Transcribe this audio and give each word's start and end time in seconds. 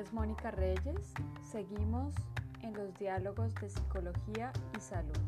es 0.00 0.14
Mónica 0.14 0.50
Reyes. 0.50 1.12
Seguimos 1.42 2.14
en 2.62 2.72
los 2.72 2.94
diálogos 2.98 3.54
de 3.56 3.68
psicología 3.68 4.50
y 4.74 4.80
salud. 4.80 5.18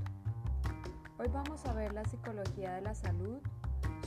Hoy 1.18 1.28
vamos 1.28 1.66
a 1.66 1.74
ver 1.74 1.92
la 1.92 2.04
psicología 2.06 2.76
de 2.76 2.80
la 2.80 2.94
salud, 2.94 3.38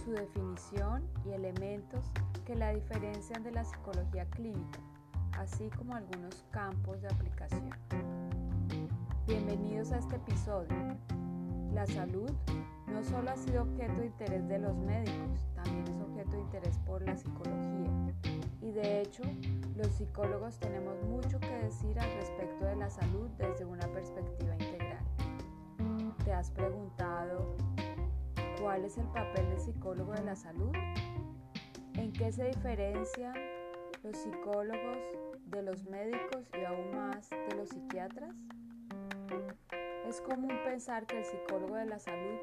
su 0.04 0.12
definición 0.12 1.04
y 1.24 1.34
elementos 1.34 2.12
que 2.46 2.56
la 2.56 2.74
diferencian 2.74 3.44
de 3.44 3.52
la 3.52 3.64
psicología 3.64 4.26
clínica, 4.32 4.80
así 5.38 5.70
como 5.70 5.94
algunos 5.94 6.44
campos 6.50 7.00
de 7.00 7.10
aplicación. 7.10 7.70
Bienvenidos 9.28 9.92
a 9.92 10.00
este 10.00 10.16
episodio. 10.16 10.76
La 11.74 11.86
salud 11.86 12.32
no 12.88 13.04
solo 13.04 13.30
ha 13.30 13.38
sido 13.38 13.64
objeto 13.64 14.02
de 14.02 14.08
interés 14.08 14.48
de 14.48 14.58
los 14.58 14.76
médicos, 14.78 15.46
también 15.54 15.88
es 15.88 16.02
objeto 16.02 16.32
de 16.32 16.42
interés 16.42 16.80
por 16.80 17.04
la 17.04 17.16
psicología. 17.16 18.35
De 18.76 19.00
hecho, 19.04 19.24
los 19.78 19.88
psicólogos 19.88 20.60
tenemos 20.60 21.02
mucho 21.04 21.40
que 21.40 21.48
decir 21.64 21.98
al 21.98 22.12
respecto 22.16 22.66
de 22.66 22.76
la 22.76 22.90
salud 22.90 23.30
desde 23.38 23.64
una 23.64 23.88
perspectiva 23.88 24.54
integral. 24.54 25.06
¿Te 26.26 26.34
has 26.34 26.52
preguntado 26.52 27.56
cuál 28.60 28.84
es 28.84 28.98
el 28.98 29.06
papel 29.06 29.48
del 29.48 29.62
psicólogo 29.62 30.12
de 30.12 30.26
la 30.26 30.36
salud? 30.36 30.74
¿En 31.94 32.12
qué 32.12 32.34
se 32.34 32.48
diferencian 32.48 33.34
los 34.04 34.18
psicólogos 34.18 34.98
de 35.46 35.62
los 35.62 35.86
médicos 35.86 36.50
y 36.60 36.66
aún 36.66 36.98
más 36.98 37.30
de 37.30 37.56
los 37.56 37.70
psiquiatras? 37.70 38.36
Es 40.06 40.20
común 40.20 40.52
pensar 40.66 41.08
que 41.08 41.20
el 41.20 41.24
psicólogo 41.24 41.76
de 41.76 41.86
la 41.86 42.00
salud 42.00 42.40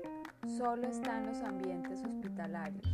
solo 0.56 0.88
está 0.88 1.18
en 1.18 1.26
los 1.26 1.42
ambientes 1.42 2.02
hospitalarios, 2.02 2.86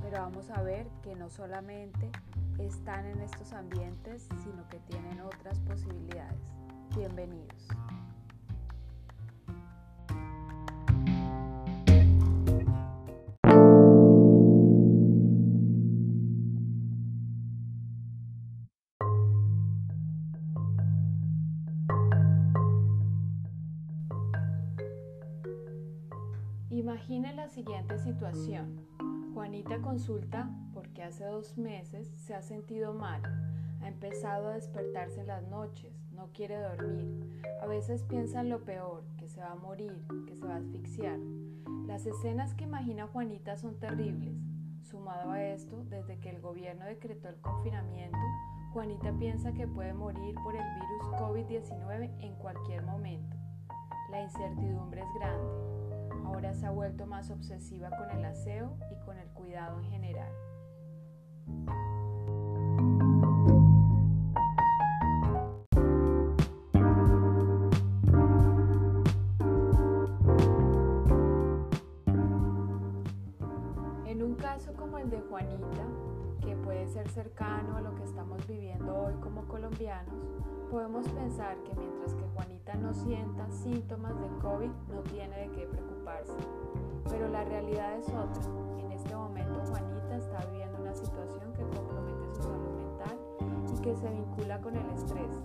pero 0.00 0.22
vamos 0.22 0.48
a 0.48 0.62
ver 0.62 0.86
que 1.02 1.14
no 1.14 1.28
solamente 1.28 2.10
están 2.58 3.06
en 3.06 3.20
estos 3.20 3.52
ambientes, 3.52 4.28
sino 4.42 4.68
que 4.68 4.78
tienen 4.80 5.20
otras 5.20 5.58
posibilidades. 5.60 6.40
Bienvenidos. 6.96 7.68
Imagine 26.70 27.32
la 27.34 27.48
siguiente 27.48 27.98
situación. 27.98 28.80
Juanita 29.34 29.82
consulta 29.82 30.48
porque 30.72 31.02
hace 31.02 31.24
dos 31.24 31.58
meses 31.58 32.06
se 32.24 32.34
ha 32.36 32.42
sentido 32.42 32.94
mal. 32.94 33.20
Ha 33.82 33.88
empezado 33.88 34.46
a 34.46 34.54
despertarse 34.54 35.22
en 35.22 35.26
las 35.26 35.42
noches, 35.48 35.92
no 36.12 36.28
quiere 36.32 36.56
dormir. 36.56 37.42
A 37.60 37.66
veces 37.66 38.04
piensa 38.04 38.42
en 38.42 38.48
lo 38.48 38.64
peor, 38.64 39.02
que 39.18 39.28
se 39.28 39.40
va 39.40 39.50
a 39.50 39.56
morir, 39.56 40.04
que 40.28 40.36
se 40.36 40.46
va 40.46 40.54
a 40.54 40.58
asfixiar. 40.58 41.18
Las 41.88 42.06
escenas 42.06 42.54
que 42.54 42.62
imagina 42.62 43.08
Juanita 43.08 43.56
son 43.56 43.80
terribles. 43.80 44.36
Sumado 44.82 45.32
a 45.32 45.42
esto, 45.42 45.84
desde 45.86 46.20
que 46.20 46.30
el 46.30 46.40
gobierno 46.40 46.84
decretó 46.84 47.28
el 47.28 47.40
confinamiento, 47.40 48.18
Juanita 48.72 49.12
piensa 49.18 49.52
que 49.52 49.66
puede 49.66 49.94
morir 49.94 50.36
por 50.44 50.54
el 50.54 50.62
virus 50.62 51.20
COVID-19 51.20 52.10
en 52.20 52.36
cualquier 52.36 52.84
momento. 52.84 53.36
La 54.12 54.22
incertidumbre 54.22 55.00
es 55.00 55.14
grande. 55.18 55.93
Ahora 56.24 56.54
se 56.54 56.66
ha 56.66 56.70
vuelto 56.70 57.06
más 57.06 57.30
obsesiva 57.30 57.90
con 57.90 58.10
el 58.10 58.24
aseo 58.24 58.76
y 58.90 59.04
con 59.04 59.18
el 59.18 59.28
cuidado 59.28 59.78
en 59.80 59.84
general. 59.90 60.32
Como 74.74 74.98
el 74.98 75.10
de 75.10 75.20
Juanita, 75.20 75.86
que 76.40 76.56
puede 76.56 76.86
ser 76.88 77.08
cercano 77.08 77.76
a 77.76 77.80
lo 77.80 77.94
que 77.94 78.04
estamos 78.04 78.46
viviendo 78.46 78.94
hoy 78.94 79.14
como 79.22 79.46
colombianos, 79.46 80.14
podemos 80.70 81.08
pensar 81.08 81.56
que 81.62 81.74
mientras 81.74 82.14
que 82.14 82.24
Juanita 82.34 82.74
no 82.74 82.92
sienta 82.92 83.50
síntomas 83.50 84.18
de 84.20 84.28
COVID, 84.40 84.70
no 84.92 85.00
tiene 85.02 85.36
de 85.38 85.50
qué 85.52 85.66
preocuparse. 85.66 86.36
Pero 87.08 87.28
la 87.28 87.44
realidad 87.44 87.96
es 87.98 88.08
otra. 88.08 88.42
En 88.78 88.92
este 88.92 89.14
momento 89.14 89.60
Juanita 89.68 90.16
está 90.16 90.44
viviendo 90.50 90.80
una 90.80 90.94
situación 90.94 91.52
que 91.52 91.62
compromete 91.62 92.34
su 92.34 92.42
salud 92.42 92.74
mental 92.76 93.18
y 93.72 93.80
que 93.80 93.96
se 93.96 94.10
vincula 94.10 94.60
con 94.60 94.76
el 94.76 94.90
estrés. 94.90 95.42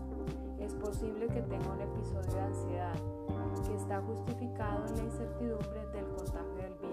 Es 0.59 0.75
posible 0.75 1.27
que 1.27 1.41
tenga 1.41 1.71
un 1.71 1.81
episodio 1.81 2.31
de 2.31 2.41
ansiedad 2.41 2.95
que 3.67 3.75
está 3.75 4.01
justificado 4.01 4.85
en 4.87 4.97
la 4.97 5.03
incertidumbre 5.03 5.87
del 5.93 6.05
contagio 6.07 6.55
del 6.55 6.73
virus. 6.75 6.88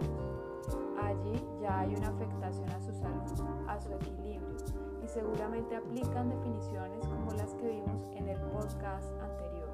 Allí 1.27 1.45
ya 1.61 1.81
hay 1.81 1.95
una 1.95 2.09
afectación 2.09 2.69
a 2.71 2.81
su 2.81 2.93
salud, 2.93 3.69
a 3.69 3.81
su 3.81 3.93
equilibrio 3.93 4.57
y 5.03 5.09
seguramente 5.09 5.77
aplican 5.77 6.29
definiciones 6.29 7.07
como 7.07 7.33
las 7.33 7.55
que 7.55 7.69
vimos 7.69 8.09
en 8.15 8.29
el 8.29 8.41
podcast 8.43 9.11
anterior. 9.21 9.69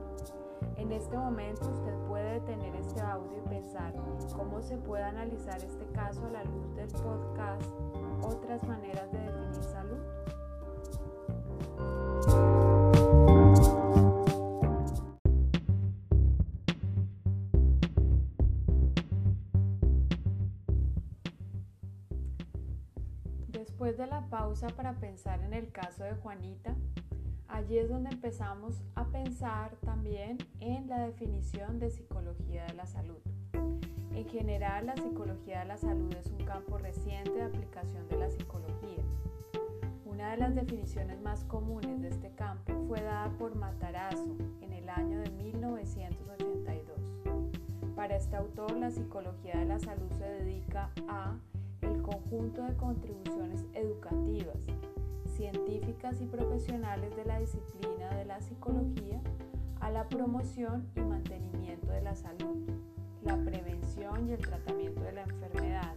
En 0.76 0.92
este 0.92 1.16
momento 1.16 1.68
usted 1.70 1.94
puede 2.08 2.40
detener 2.40 2.74
este 2.76 3.00
audio 3.00 3.38
y 3.38 3.48
pensar 3.48 3.92
cómo 4.34 4.62
se 4.62 4.76
puede 4.78 5.02
analizar 5.04 5.56
este 5.56 5.86
caso 5.92 6.24
a 6.26 6.30
la 6.30 6.44
luz 6.44 6.74
del 6.74 6.88
podcast 6.88 7.70
Otras 8.22 8.62
maneras 8.64 9.10
de 9.12 9.31
pausa 24.42 24.66
para 24.70 24.94
pensar 24.94 25.40
en 25.42 25.54
el 25.54 25.70
caso 25.70 26.02
de 26.02 26.14
Juanita, 26.14 26.74
allí 27.46 27.78
es 27.78 27.88
donde 27.88 28.10
empezamos 28.10 28.82
a 28.96 29.04
pensar 29.04 29.76
también 29.84 30.36
en 30.58 30.88
la 30.88 31.06
definición 31.06 31.78
de 31.78 31.90
psicología 31.90 32.64
de 32.64 32.74
la 32.74 32.86
salud. 32.86 33.20
En 34.12 34.28
general, 34.28 34.86
la 34.86 34.96
psicología 34.96 35.60
de 35.60 35.66
la 35.66 35.76
salud 35.76 36.12
es 36.16 36.26
un 36.26 36.44
campo 36.44 36.76
reciente 36.76 37.30
de 37.30 37.44
aplicación 37.44 38.08
de 38.08 38.16
la 38.16 38.30
psicología. 38.30 39.04
Una 40.06 40.32
de 40.32 40.38
las 40.38 40.56
definiciones 40.56 41.22
más 41.22 41.44
comunes 41.44 42.02
de 42.02 42.08
este 42.08 42.32
campo 42.32 42.72
fue 42.88 43.00
dada 43.00 43.30
por 43.38 43.54
Matarazzo 43.54 44.36
en 44.60 44.72
el 44.72 44.88
año 44.88 45.20
de 45.20 45.30
1982. 45.30 46.98
Para 47.94 48.16
este 48.16 48.34
autor, 48.34 48.72
la 48.72 48.90
psicología 48.90 49.60
de 49.60 49.66
la 49.66 49.78
salud 49.78 50.10
se 50.18 50.24
dedica 50.24 50.90
a 51.06 51.36
el 51.82 52.02
conjunto 52.02 52.62
de 52.62 52.76
contribuciones 52.76 53.64
educativas, 53.74 54.66
científicas 55.36 56.20
y 56.20 56.26
profesionales 56.26 57.14
de 57.16 57.24
la 57.24 57.38
disciplina 57.38 58.10
de 58.16 58.24
la 58.24 58.40
psicología 58.40 59.20
a 59.80 59.90
la 59.90 60.08
promoción 60.08 60.88
y 60.96 61.00
mantenimiento 61.00 61.90
de 61.90 62.02
la 62.02 62.14
salud, 62.14 62.68
la 63.22 63.36
prevención 63.36 64.28
y 64.28 64.32
el 64.32 64.40
tratamiento 64.40 65.02
de 65.02 65.12
la 65.12 65.22
enfermedad, 65.22 65.94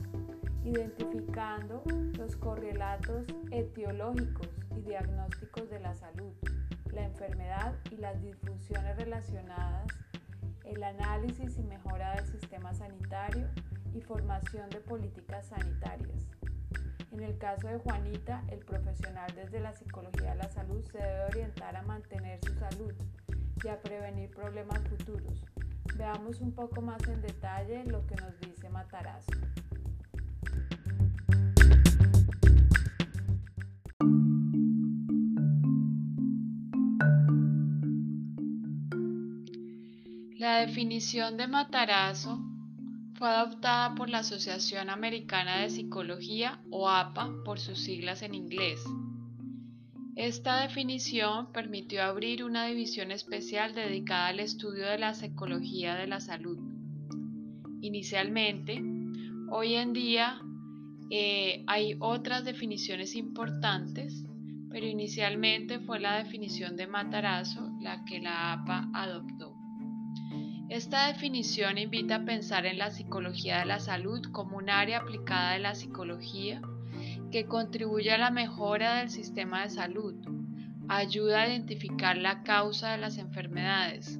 identificando 0.63 1.83
los 2.17 2.35
correlatos 2.35 3.27
etiológicos 3.51 4.49
y 4.75 4.81
diagnósticos 4.81 5.69
de 5.69 5.79
la 5.79 5.93
salud, 5.93 6.33
la 6.91 7.05
enfermedad 7.05 7.75
y 7.91 7.97
las 7.97 8.21
disfunciones 8.21 8.95
relacionadas, 8.97 9.87
el 10.63 10.83
análisis 10.83 11.57
y 11.57 11.63
mejora 11.63 12.15
del 12.15 12.25
sistema 12.25 12.73
sanitario, 12.73 13.47
y 13.95 14.01
formación 14.01 14.69
de 14.69 14.79
políticas 14.81 15.47
sanitarias. 15.47 16.27
En 17.11 17.23
el 17.23 17.37
caso 17.37 17.67
de 17.67 17.77
Juanita, 17.79 18.43
el 18.49 18.59
profesional 18.59 19.31
desde 19.35 19.61
la 19.61 19.71
psicología 19.73 20.31
de 20.31 20.35
la 20.35 20.49
salud 20.49 20.83
se 20.91 20.97
debe 20.97 21.23
orientar 21.25 21.75
a 21.77 21.81
mantener 21.83 22.39
su 22.43 22.53
salud 22.55 22.93
y 23.63 23.67
a 23.69 23.81
prevenir 23.81 24.29
problemas 24.31 24.81
futuros. 24.89 25.45
Veamos 25.95 26.41
un 26.41 26.51
poco 26.53 26.81
más 26.81 27.01
en 27.07 27.21
detalle 27.21 27.85
lo 27.85 28.05
que 28.05 28.15
nos 28.15 28.37
dice 28.41 28.69
Matarazzo. 28.69 29.31
La 40.37 40.59
definición 40.59 41.37
de 41.37 41.47
Matarazzo 41.47 42.44
fue 43.15 43.29
adoptada 43.29 43.95
por 43.95 44.09
la 44.09 44.19
Asociación 44.19 44.89
Americana 44.89 45.61
de 45.61 45.69
Psicología 45.69 46.59
o 46.69 46.89
APA 46.89 47.31
por 47.45 47.59
sus 47.59 47.79
siglas 47.79 48.21
en 48.21 48.33
inglés. 48.33 48.83
Esta 50.15 50.61
definición 50.61 51.51
permitió 51.51 52.03
abrir 52.03 52.43
una 52.43 52.65
división 52.65 53.11
especial 53.11 53.73
dedicada 53.73 54.27
al 54.27 54.39
estudio 54.39 54.85
de 54.85 54.97
la 54.97 55.13
psicología 55.13 55.95
de 55.95 56.07
la 56.07 56.19
salud. 56.19 56.57
Inicialmente, 57.81 58.81
hoy 59.49 59.75
en 59.75 59.93
día 59.93 60.41
eh, 61.09 61.63
hay 61.67 61.95
otras 61.99 62.45
definiciones 62.45 63.15
importantes, 63.15 64.25
pero 64.69 64.87
inicialmente 64.87 65.79
fue 65.79 65.99
la 65.99 66.17
definición 66.17 66.75
de 66.75 66.87
Matarazo 66.87 67.71
la 67.81 68.03
que 68.05 68.19
la 68.19 68.53
APA 68.53 68.89
adoptó. 68.93 69.44
Esta 70.69 71.07
definición 71.07 71.77
invita 71.77 72.15
a 72.15 72.25
pensar 72.25 72.65
en 72.65 72.79
la 72.79 72.89
psicología 72.89 73.59
de 73.59 73.65
la 73.65 73.79
salud 73.79 74.21
como 74.31 74.57
un 74.57 74.69
área 74.69 74.99
aplicada 74.99 75.53
de 75.53 75.59
la 75.59 75.75
psicología 75.75 76.61
que 77.31 77.45
contribuye 77.45 78.11
a 78.11 78.17
la 78.17 78.31
mejora 78.31 78.95
del 78.95 79.09
sistema 79.09 79.61
de 79.61 79.69
salud, 79.69 80.15
ayuda 80.87 81.41
a 81.41 81.47
identificar 81.47 82.17
la 82.17 82.43
causa 82.43 82.91
de 82.91 82.97
las 82.97 83.17
enfermedades, 83.17 84.19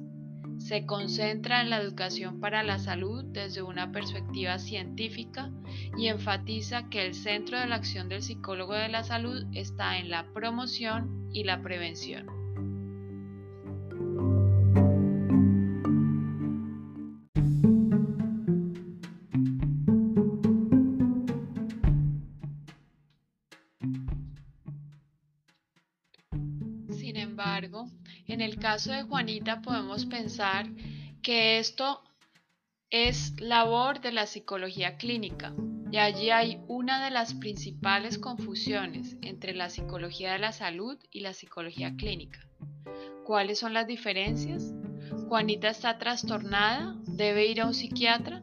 se 0.58 0.86
concentra 0.86 1.60
en 1.60 1.70
la 1.70 1.80
educación 1.80 2.40
para 2.40 2.62
la 2.62 2.78
salud 2.78 3.24
desde 3.24 3.62
una 3.62 3.92
perspectiva 3.92 4.58
científica 4.58 5.50
y 5.96 6.08
enfatiza 6.08 6.88
que 6.88 7.06
el 7.06 7.14
centro 7.14 7.58
de 7.58 7.66
la 7.66 7.76
acción 7.76 8.08
del 8.08 8.22
psicólogo 8.22 8.74
de 8.74 8.88
la 8.88 9.04
salud 9.04 9.46
está 9.52 9.98
en 9.98 10.10
la 10.10 10.32
promoción 10.32 11.28
y 11.32 11.44
la 11.44 11.62
prevención. 11.62 12.35
Embargo, 27.36 27.90
en 28.28 28.40
el 28.40 28.58
caso 28.58 28.92
de 28.92 29.02
Juanita 29.02 29.60
podemos 29.60 30.06
pensar 30.06 30.66
que 31.22 31.58
esto 31.58 32.02
es 32.88 33.38
labor 33.38 34.00
de 34.00 34.10
la 34.10 34.26
psicología 34.26 34.96
clínica 34.96 35.52
y 35.92 35.98
allí 35.98 36.30
hay 36.30 36.58
una 36.66 37.04
de 37.04 37.10
las 37.10 37.34
principales 37.34 38.16
confusiones 38.16 39.18
entre 39.20 39.52
la 39.52 39.68
psicología 39.68 40.32
de 40.32 40.38
la 40.38 40.52
salud 40.52 40.98
y 41.10 41.20
la 41.20 41.34
psicología 41.34 41.94
clínica. 41.94 42.40
¿Cuáles 43.26 43.58
son 43.58 43.74
las 43.74 43.86
diferencias? 43.86 44.72
¿Juanita 45.28 45.68
está 45.68 45.98
trastornada? 45.98 46.96
¿Debe 47.04 47.44
ir 47.44 47.60
a 47.60 47.66
un 47.66 47.74
psiquiatra? 47.74 48.42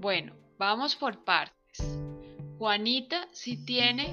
Bueno, 0.00 0.34
vamos 0.58 0.96
por 0.96 1.22
partes. 1.22 2.00
Juanita 2.56 3.28
sí 3.32 3.62
tiene 3.62 4.08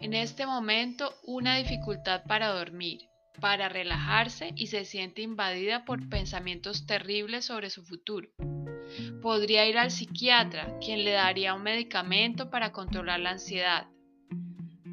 en 0.00 0.12
este 0.12 0.44
momento 0.44 1.14
una 1.22 1.56
dificultad 1.56 2.24
para 2.24 2.48
dormir 2.48 3.13
para 3.40 3.68
relajarse 3.68 4.52
y 4.56 4.68
se 4.68 4.84
siente 4.84 5.22
invadida 5.22 5.84
por 5.84 6.08
pensamientos 6.08 6.86
terribles 6.86 7.46
sobre 7.46 7.70
su 7.70 7.84
futuro. 7.84 8.28
Podría 9.22 9.66
ir 9.66 9.78
al 9.78 9.90
psiquiatra, 9.90 10.78
quien 10.78 11.04
le 11.04 11.12
daría 11.12 11.54
un 11.54 11.62
medicamento 11.62 12.50
para 12.50 12.72
controlar 12.72 13.20
la 13.20 13.30
ansiedad. 13.30 13.88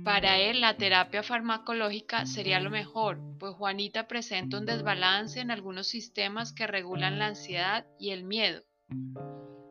Para 0.04 0.40
él 0.40 0.62
la 0.62 0.78
terapia 0.78 1.22
farmacológica 1.22 2.26
sería 2.26 2.60
lo 2.60 2.72
mejor, 2.72 3.20
pues 3.38 3.54
Juanita 3.54 4.08
presenta 4.08 4.58
un 4.58 4.66
desbalance 4.66 5.40
en 5.40 5.52
algunos 5.52 5.88
sistemas 5.88 6.54
que 6.54 6.66
regulan 6.66 7.20
la 7.20 7.28
ansiedad 7.28 7.86
y 8.00 8.10
el 8.10 8.24
miedo. 8.24 8.64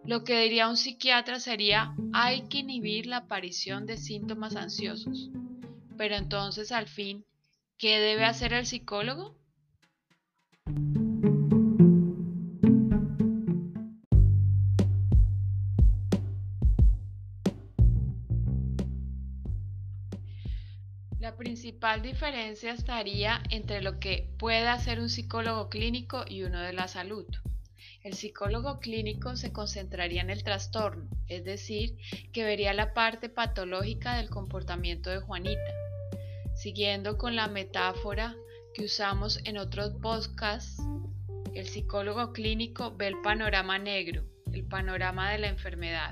Lo 0.04 0.22
que 0.22 0.40
diría 0.40 0.68
un 0.68 0.76
psiquiatra 0.76 1.40
sería 1.40 1.94
hay 2.12 2.48
que 2.48 2.58
inhibir 2.58 3.06
la 3.06 3.18
aparición 3.18 3.86
de 3.86 3.96
síntomas 3.96 4.54
ansiosos. 4.54 5.30
Pero 5.96 6.14
entonces 6.14 6.72
al 6.72 6.86
fin, 6.86 7.24
¿Qué 7.80 7.98
debe 7.98 8.26
hacer 8.26 8.52
el 8.52 8.66
psicólogo? 8.66 9.34
La 21.18 21.38
principal 21.38 22.02
diferencia 22.02 22.74
estaría 22.74 23.42
entre 23.48 23.80
lo 23.80 23.98
que 23.98 24.30
puede 24.38 24.68
hacer 24.68 25.00
un 25.00 25.08
psicólogo 25.08 25.70
clínico 25.70 26.26
y 26.28 26.42
uno 26.42 26.60
de 26.60 26.74
la 26.74 26.86
salud. 26.86 27.24
El 28.02 28.12
psicólogo 28.12 28.78
clínico 28.80 29.36
se 29.36 29.54
concentraría 29.54 30.20
en 30.20 30.28
el 30.28 30.44
trastorno, 30.44 31.08
es 31.28 31.44
decir, 31.44 31.96
que 32.34 32.44
vería 32.44 32.74
la 32.74 32.92
parte 32.92 33.30
patológica 33.30 34.18
del 34.18 34.28
comportamiento 34.28 35.08
de 35.08 35.20
Juanita, 35.20 35.89
Siguiendo 36.60 37.16
con 37.16 37.36
la 37.36 37.48
metáfora 37.48 38.36
que 38.74 38.84
usamos 38.84 39.40
en 39.44 39.56
otros 39.56 39.94
podcasts, 40.02 40.82
el 41.54 41.66
psicólogo 41.66 42.34
clínico 42.34 42.94
ve 42.94 43.06
el 43.06 43.22
panorama 43.22 43.78
negro, 43.78 44.26
el 44.52 44.66
panorama 44.66 45.32
de 45.32 45.38
la 45.38 45.48
enfermedad, 45.48 46.10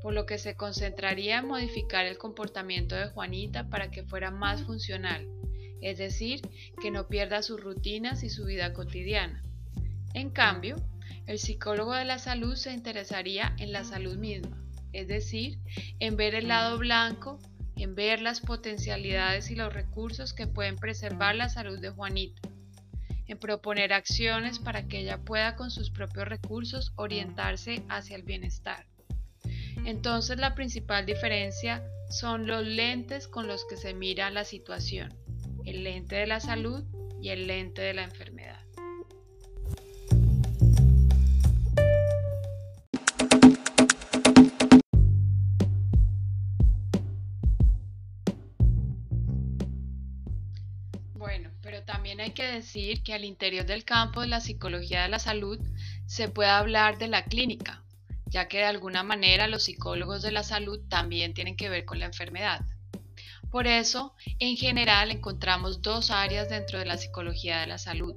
por 0.00 0.14
lo 0.14 0.26
que 0.26 0.38
se 0.38 0.54
concentraría 0.54 1.38
en 1.38 1.48
modificar 1.48 2.06
el 2.06 2.18
comportamiento 2.18 2.94
de 2.94 3.08
Juanita 3.08 3.68
para 3.68 3.90
que 3.90 4.04
fuera 4.04 4.30
más 4.30 4.62
funcional, 4.62 5.26
es 5.82 5.98
decir, 5.98 6.40
que 6.80 6.92
no 6.92 7.08
pierda 7.08 7.42
sus 7.42 7.60
rutinas 7.60 8.22
y 8.22 8.30
su 8.30 8.44
vida 8.44 8.72
cotidiana. 8.72 9.42
En 10.14 10.30
cambio, 10.30 10.76
el 11.26 11.40
psicólogo 11.40 11.94
de 11.94 12.04
la 12.04 12.20
salud 12.20 12.54
se 12.54 12.72
interesaría 12.72 13.56
en 13.58 13.72
la 13.72 13.82
salud 13.82 14.18
misma, 14.18 14.64
es 14.92 15.08
decir, 15.08 15.58
en 15.98 16.16
ver 16.16 16.36
el 16.36 16.46
lado 16.46 16.78
blanco 16.78 17.40
en 17.78 17.94
ver 17.94 18.20
las 18.20 18.40
potencialidades 18.40 19.50
y 19.50 19.54
los 19.54 19.72
recursos 19.72 20.32
que 20.32 20.46
pueden 20.46 20.76
preservar 20.76 21.34
la 21.34 21.48
salud 21.48 21.80
de 21.80 21.90
Juanita, 21.90 22.42
en 23.26 23.38
proponer 23.38 23.92
acciones 23.92 24.58
para 24.58 24.86
que 24.88 25.00
ella 25.00 25.18
pueda 25.18 25.56
con 25.56 25.70
sus 25.70 25.90
propios 25.90 26.28
recursos 26.28 26.92
orientarse 26.96 27.82
hacia 27.88 28.16
el 28.16 28.22
bienestar. 28.22 28.86
Entonces 29.84 30.38
la 30.38 30.54
principal 30.54 31.06
diferencia 31.06 31.82
son 32.10 32.46
los 32.46 32.66
lentes 32.66 33.28
con 33.28 33.46
los 33.46 33.64
que 33.66 33.76
se 33.76 33.94
mira 33.94 34.30
la 34.30 34.44
situación, 34.44 35.14
el 35.64 35.84
lente 35.84 36.16
de 36.16 36.26
la 36.26 36.40
salud 36.40 36.84
y 37.20 37.30
el 37.30 37.46
lente 37.46 37.82
de 37.82 37.94
la 37.94 38.04
enfermedad. 38.04 38.27
Que 52.38 52.52
decir 52.52 53.02
que 53.02 53.14
al 53.14 53.24
interior 53.24 53.66
del 53.66 53.84
campo 53.84 54.20
de 54.20 54.28
la 54.28 54.40
psicología 54.40 55.02
de 55.02 55.08
la 55.08 55.18
salud 55.18 55.58
se 56.06 56.28
puede 56.28 56.48
hablar 56.48 56.96
de 56.96 57.08
la 57.08 57.24
clínica, 57.24 57.82
ya 58.26 58.46
que 58.46 58.58
de 58.58 58.64
alguna 58.64 59.02
manera 59.02 59.48
los 59.48 59.64
psicólogos 59.64 60.22
de 60.22 60.30
la 60.30 60.44
salud 60.44 60.78
también 60.88 61.34
tienen 61.34 61.56
que 61.56 61.68
ver 61.68 61.84
con 61.84 61.98
la 61.98 62.06
enfermedad. 62.06 62.60
Por 63.50 63.66
eso, 63.66 64.14
en 64.38 64.56
general, 64.56 65.10
encontramos 65.10 65.82
dos 65.82 66.12
áreas 66.12 66.48
dentro 66.48 66.78
de 66.78 66.86
la 66.86 66.96
psicología 66.96 67.58
de 67.58 67.66
la 67.66 67.78
salud. 67.78 68.14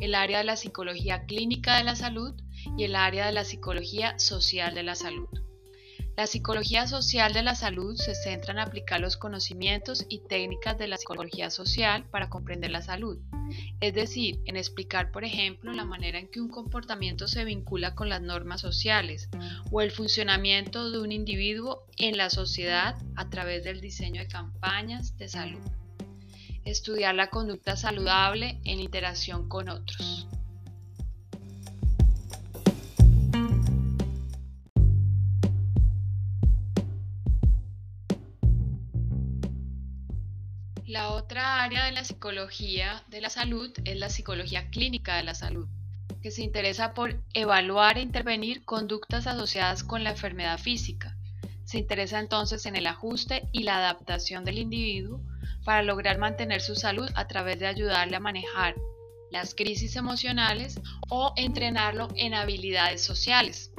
El 0.00 0.14
área 0.14 0.38
de 0.38 0.44
la 0.44 0.56
psicología 0.56 1.26
clínica 1.26 1.76
de 1.76 1.84
la 1.84 1.96
salud 1.96 2.34
y 2.78 2.84
el 2.84 2.96
área 2.96 3.26
de 3.26 3.32
la 3.32 3.44
psicología 3.44 4.18
social 4.18 4.74
de 4.74 4.84
la 4.84 4.94
salud. 4.94 5.28
La 6.16 6.26
psicología 6.26 6.86
social 6.86 7.34
de 7.34 7.42
la 7.42 7.56
salud 7.56 7.94
se 7.96 8.14
centra 8.14 8.52
en 8.52 8.60
aplicar 8.60 9.00
los 9.00 9.18
conocimientos 9.18 10.06
y 10.08 10.20
técnicas 10.20 10.78
de 10.78 10.88
la 10.88 10.96
psicología 10.96 11.50
social 11.50 12.08
para 12.08 12.30
comprender 12.30 12.70
la 12.70 12.80
salud, 12.80 13.18
es 13.80 13.94
decir, 13.94 14.40
en 14.46 14.56
explicar, 14.56 15.10
por 15.10 15.24
ejemplo, 15.24 15.72
la 15.72 15.84
manera 15.84 16.18
en 16.18 16.28
que 16.28 16.40
un 16.40 16.48
comportamiento 16.48 17.28
se 17.28 17.44
vincula 17.44 17.94
con 17.94 18.08
las 18.08 18.22
normas 18.22 18.60
sociales 18.60 19.28
o 19.70 19.80
el 19.80 19.90
funcionamiento 19.90 20.90
de 20.90 20.98
un 20.98 21.12
individuo 21.12 21.86
en 21.96 22.16
la 22.16 22.30
sociedad 22.30 22.96
a 23.16 23.28
través 23.30 23.64
del 23.64 23.80
diseño 23.80 24.20
de 24.20 24.28
campañas 24.28 25.16
de 25.18 25.28
salud. 25.28 25.60
Estudiar 26.64 27.14
la 27.14 27.28
conducta 27.28 27.76
saludable 27.76 28.60
en 28.64 28.80
interacción 28.80 29.48
con 29.48 29.68
otros. 29.68 30.26
La 40.94 41.10
otra 41.10 41.64
área 41.64 41.86
de 41.86 41.90
la 41.90 42.04
psicología 42.04 43.02
de 43.08 43.20
la 43.20 43.28
salud 43.28 43.68
es 43.84 43.98
la 43.98 44.08
psicología 44.08 44.70
clínica 44.70 45.16
de 45.16 45.24
la 45.24 45.34
salud, 45.34 45.66
que 46.22 46.30
se 46.30 46.42
interesa 46.42 46.94
por 46.94 47.20
evaluar 47.32 47.98
e 47.98 48.00
intervenir 48.00 48.64
conductas 48.64 49.26
asociadas 49.26 49.82
con 49.82 50.04
la 50.04 50.10
enfermedad 50.10 50.56
física. 50.56 51.16
Se 51.64 51.78
interesa 51.78 52.20
entonces 52.20 52.64
en 52.66 52.76
el 52.76 52.86
ajuste 52.86 53.48
y 53.50 53.64
la 53.64 53.78
adaptación 53.78 54.44
del 54.44 54.58
individuo 54.58 55.20
para 55.64 55.82
lograr 55.82 56.18
mantener 56.18 56.60
su 56.60 56.76
salud 56.76 57.10
a 57.16 57.26
través 57.26 57.58
de 57.58 57.66
ayudarle 57.66 58.14
a 58.14 58.20
manejar 58.20 58.76
las 59.32 59.56
crisis 59.56 59.96
emocionales 59.96 60.80
o 61.08 61.32
entrenarlo 61.36 62.06
en 62.14 62.34
habilidades 62.34 63.02
sociales. 63.04 63.72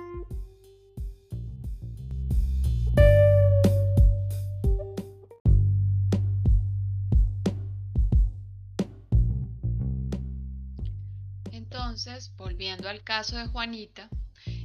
Volviendo 12.38 12.88
al 12.88 13.04
caso 13.04 13.36
de 13.36 13.48
Juanita, 13.48 14.10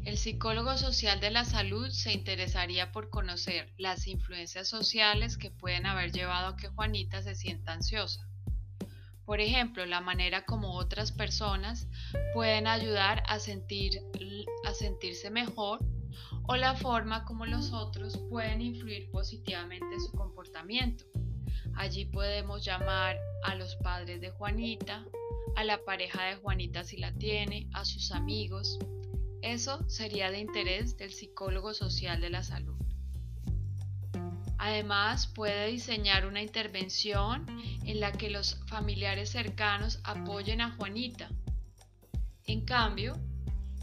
El 0.04 0.18
psicólogo 0.18 0.78
social 0.78 1.18
de 1.18 1.32
la 1.32 1.44
salud 1.44 1.90
se 1.90 2.12
interesaría 2.12 2.92
por 2.92 3.10
conocer 3.10 3.72
las 3.76 4.06
influencias 4.06 4.68
sociales 4.68 5.36
que 5.36 5.50
pueden 5.50 5.84
haber 5.84 6.12
llevado 6.12 6.48
a 6.48 6.56
que 6.56 6.68
Juanita 6.68 7.22
se 7.22 7.34
sienta 7.34 7.72
ansiosa. 7.72 8.24
Por 9.24 9.40
ejemplo, 9.40 9.84
la 9.84 10.00
manera 10.00 10.44
como 10.44 10.76
otras 10.76 11.10
personas 11.10 11.88
pueden 12.34 12.68
ayudar 12.68 13.24
a, 13.26 13.40
sentir, 13.40 14.00
a 14.64 14.72
sentirse 14.72 15.28
mejor 15.30 15.80
o 16.46 16.54
la 16.54 16.76
forma 16.76 17.24
como 17.24 17.46
los 17.46 17.72
otros 17.72 18.16
pueden 18.30 18.60
influir 18.60 19.10
positivamente 19.10 19.92
en 19.92 20.00
su 20.00 20.12
comportamiento. 20.12 21.04
Allí 21.74 22.04
podemos 22.04 22.64
llamar 22.64 23.18
a 23.44 23.54
los 23.54 23.76
padres 23.76 24.20
de 24.20 24.30
Juanita, 24.30 25.04
a 25.56 25.64
la 25.64 25.84
pareja 25.84 26.24
de 26.24 26.36
Juanita 26.36 26.84
si 26.84 26.96
la 26.96 27.12
tiene, 27.12 27.68
a 27.72 27.84
sus 27.84 28.12
amigos. 28.12 28.78
Eso 29.42 29.88
sería 29.88 30.30
de 30.30 30.40
interés 30.40 30.96
del 30.96 31.12
psicólogo 31.12 31.72
social 31.74 32.20
de 32.20 32.30
la 32.30 32.42
salud. 32.42 32.76
Además, 34.58 35.26
puede 35.26 35.68
diseñar 35.68 36.26
una 36.26 36.42
intervención 36.42 37.46
en 37.86 37.98
la 37.98 38.12
que 38.12 38.28
los 38.28 38.60
familiares 38.66 39.30
cercanos 39.30 40.00
apoyen 40.04 40.60
a 40.60 40.72
Juanita. 40.72 41.30
En 42.44 42.66
cambio, 42.66 43.18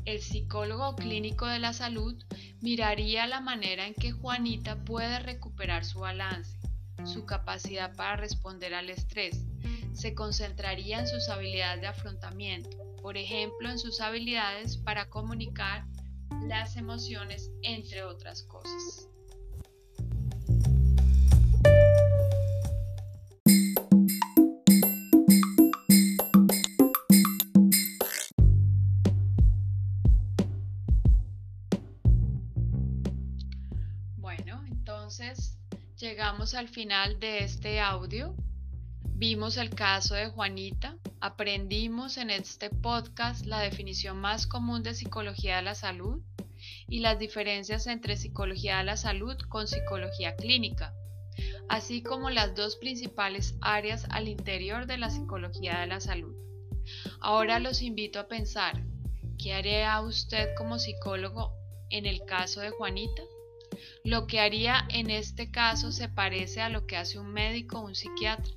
el 0.05 0.21
psicólogo 0.21 0.95
clínico 0.95 1.47
de 1.47 1.59
la 1.59 1.73
salud 1.73 2.15
miraría 2.61 3.27
la 3.27 3.41
manera 3.41 3.87
en 3.87 3.93
que 3.95 4.11
Juanita 4.11 4.83
puede 4.85 5.19
recuperar 5.19 5.83
su 5.83 5.99
balance, 5.99 6.56
su 7.05 7.25
capacidad 7.25 7.95
para 7.95 8.15
responder 8.15 8.73
al 8.73 8.89
estrés. 8.89 9.45
Se 9.93 10.13
concentraría 10.13 10.99
en 10.99 11.07
sus 11.07 11.29
habilidades 11.29 11.81
de 11.81 11.87
afrontamiento, 11.87 12.77
por 13.01 13.17
ejemplo, 13.17 13.69
en 13.69 13.79
sus 13.79 14.01
habilidades 14.01 14.77
para 14.77 15.09
comunicar 15.09 15.85
las 16.47 16.77
emociones, 16.77 17.51
entre 17.63 18.03
otras 18.03 18.43
cosas. 18.43 19.09
Bueno, 34.17 34.63
entonces 34.67 35.56
llegamos 35.97 36.53
al 36.53 36.67
final 36.67 37.19
de 37.19 37.43
este 37.43 37.79
audio. 37.79 38.35
Vimos 39.01 39.57
el 39.57 39.71
caso 39.71 40.13
de 40.13 40.27
Juanita, 40.27 40.95
aprendimos 41.21 42.17
en 42.17 42.29
este 42.29 42.69
podcast 42.69 43.45
la 43.47 43.59
definición 43.61 44.17
más 44.17 44.45
común 44.45 44.83
de 44.83 44.93
psicología 44.93 45.55
de 45.57 45.63
la 45.63 45.73
salud 45.73 46.21
y 46.87 46.99
las 46.99 47.17
diferencias 47.17 47.87
entre 47.87 48.15
psicología 48.15 48.77
de 48.77 48.83
la 48.83 48.97
salud 48.97 49.37
con 49.49 49.67
psicología 49.67 50.35
clínica, 50.35 50.93
así 51.67 52.03
como 52.03 52.29
las 52.29 52.53
dos 52.53 52.75
principales 52.75 53.55
áreas 53.61 54.05
al 54.11 54.27
interior 54.27 54.85
de 54.85 54.99
la 54.99 55.09
psicología 55.09 55.79
de 55.79 55.87
la 55.87 55.99
salud. 55.99 56.35
Ahora 57.21 57.59
los 57.59 57.81
invito 57.81 58.19
a 58.19 58.27
pensar, 58.27 58.83
¿qué 59.39 59.53
haría 59.53 59.99
usted 60.01 60.49
como 60.55 60.77
psicólogo 60.77 61.53
en 61.89 62.05
el 62.05 62.23
caso 62.25 62.61
de 62.61 62.69
Juanita? 62.69 63.23
Lo 64.03 64.27
que 64.27 64.39
haría 64.39 64.85
en 64.89 65.09
este 65.09 65.51
caso 65.51 65.91
se 65.91 66.09
parece 66.09 66.61
a 66.61 66.69
lo 66.69 66.85
que 66.85 66.97
hace 66.97 67.19
un 67.19 67.31
médico 67.33 67.79
o 67.79 67.85
un 67.85 67.95
psiquiatra. 67.95 68.53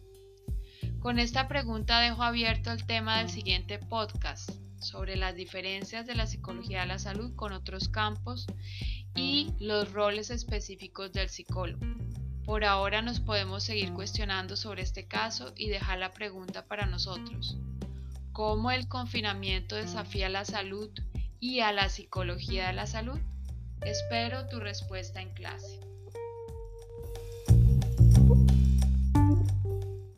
Con 1.01 1.19
esta 1.19 1.49
pregunta 1.49 2.01
dejo 2.01 2.23
abierto 2.23 2.71
el 2.73 2.85
tema 2.85 3.19
del 3.19 3.31
siguiente 3.31 3.79
podcast 3.79 4.51
sobre 4.81 5.17
las 5.17 5.35
diferencias 5.35 6.07
de 6.07 6.15
la 6.15 6.27
psicología 6.27 6.81
de 6.81 6.87
la 6.87 6.99
salud 6.99 7.35
con 7.37 7.53
otros 7.53 7.89
campos 7.89 8.47
y 9.15 9.53
los 9.59 9.93
roles 9.93 10.31
específicos 10.31 11.13
del 11.13 11.29
psicólogo. 11.29 11.85
Por 12.45 12.65
ahora 12.65 13.03
nos 13.03 13.21
podemos 13.21 13.63
seguir 13.63 13.93
cuestionando 13.93 14.57
sobre 14.57 14.83
este 14.83 15.07
caso 15.07 15.53
y 15.57 15.69
dejar 15.69 15.99
la 15.99 16.13
pregunta 16.13 16.67
para 16.67 16.87
nosotros. 16.87 17.57
¿Cómo 18.33 18.71
el 18.71 18.89
confinamiento 18.89 19.77
desafía 19.77 20.29
la 20.29 20.45
salud 20.45 20.91
y 21.39 21.61
a 21.61 21.73
la 21.73 21.89
psicología 21.89 22.69
de 22.69 22.73
la 22.73 22.87
salud? 22.87 23.21
Espero 23.85 24.47
tu 24.49 24.61
respuesta 24.61 25.23
en 25.23 25.31
clase. 25.31 25.90